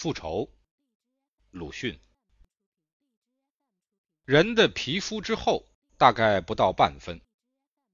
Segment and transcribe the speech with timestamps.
[0.00, 0.48] 复仇，
[1.50, 1.98] 鲁迅。
[4.24, 7.20] 人的皮肤之后大概不到半分，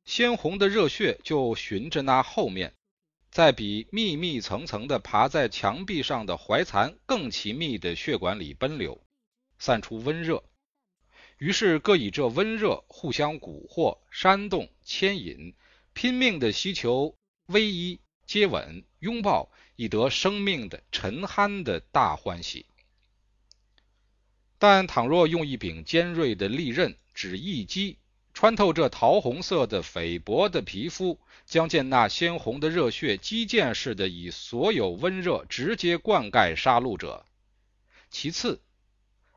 [0.04, 2.74] 鲜红的热血就循着那后面，
[3.30, 9.02] 在比密密层层的爬在墙壁上的怀残更奇密的血管里奔流，
[9.58, 10.44] 散出温热。
[11.38, 15.54] 于是各以这温热互相蛊惑、煽动、牵引，
[15.94, 17.16] 拼命的希求
[17.46, 19.50] 偎依、接吻、拥抱。
[19.76, 22.66] 以得生命的沉酣的大欢喜。
[24.58, 27.98] 但倘若用一柄尖锐的利刃，只一击，
[28.32, 37.24] 穿透这桃红色的菲薄的皮肤，将见那鲜红的热血击剑似的以所有温热直接灌溉杀戮者；
[38.10, 38.62] 其次，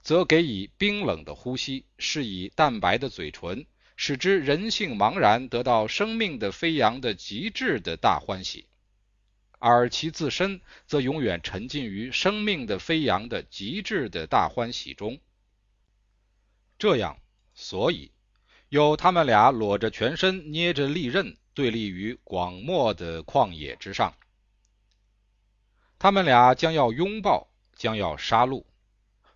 [0.01, 3.65] 则给以冰冷的呼吸，是以淡白的嘴唇，
[3.97, 8.65] 使之人性茫然，得到生命的飞扬的极致的大欢喜。
[9.59, 15.19] 而其自身则永远沉浸于生命的飞扬的极致的大欢喜中。
[16.77, 17.17] 这样，
[17.55, 18.11] 所以
[18.69, 24.13] 有他们俩裸着全身，捏着利刃，对立于广漠的旷野之上。
[25.97, 28.63] 他们俩将要拥抱，将要杀戮。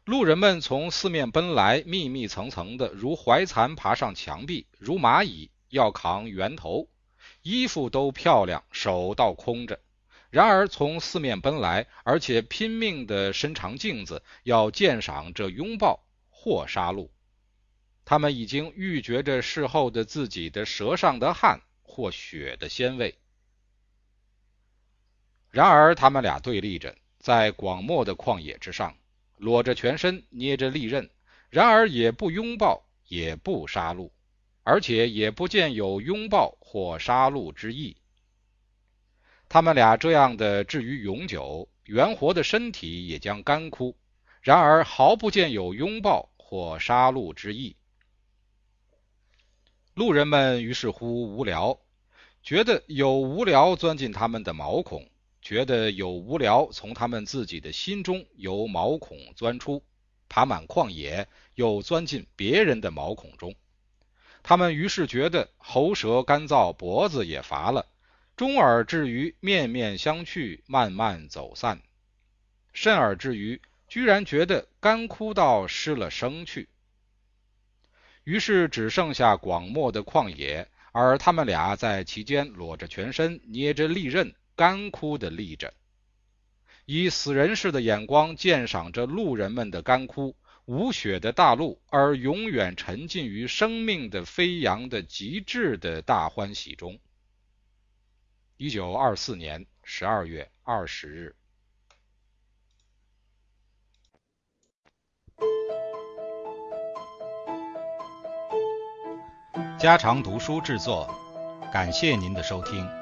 [0.06, 6.88] 路人们从四面奔来，密密层层的，如怀蚕爬上墙壁，如蚂蚁要扛圆头，
[7.42, 9.80] 衣服都漂亮，手倒空着。
[10.32, 17.10] 然而，从四面奔来，而且拼命地伸长镜子，要鉴赏这拥抱或杀戮。
[18.06, 23.20] 他们已经预觉着事后的自己的舌上的汗或血的鲜味。
[25.50, 28.96] 然而，他们俩对立着，在广漠的旷野之上，
[29.36, 31.10] 裸着全身，捏着利刃。
[31.50, 34.10] 然而，也不拥抱，也不杀戮，
[34.64, 37.98] 而且也不见有拥抱或杀戮之意。
[39.54, 43.98] 他们俩这样的至于永久，圆活的身体也将干枯。
[44.40, 47.76] 然而毫不见有拥抱或杀戮之意。
[49.94, 51.78] 路人们于是乎无聊，
[52.42, 55.06] 觉得有无聊钻进他们的毛孔，
[55.42, 59.84] 觉得有无聊从他们自己的心中由毛孔钻出，
[60.30, 63.54] 爬满旷野，又钻进别人的毛孔中。
[64.44, 67.86] 他们于是觉得喉舌干燥，脖子也乏了。
[68.42, 71.78] 终而至于面面相觑，慢慢走散；
[72.74, 76.68] 甚而至于居然觉得干枯到失了声去。
[78.24, 85.72] 于是只剩下广漠的旷野，而他们俩在其间裸着全身，捏着利刃，干枯的立着，
[86.88, 90.36] 以死人似的眼光鉴赏着路人们的干枯
[90.66, 97.00] 无血的大陆，而永远沉浸于生命的飞扬的极致的大欢喜中。
[98.62, 101.36] 一九二四年十二月二十日，
[109.80, 111.10] 家常读书制作，
[111.74, 113.01] 感谢您的收听。